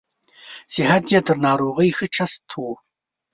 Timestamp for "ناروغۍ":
1.45-1.89